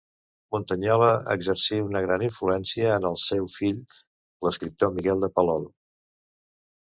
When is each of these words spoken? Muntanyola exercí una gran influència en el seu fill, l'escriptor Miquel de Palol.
Muntanyola 0.53 1.09
exercí 1.33 1.77
una 1.89 1.99
gran 2.05 2.23
influència 2.27 2.95
en 3.01 3.05
el 3.11 3.19
seu 3.25 3.45
fill, 3.57 3.77
l'escriptor 4.47 4.93
Miquel 4.95 5.21
de 5.27 5.29
Palol. 5.39 5.69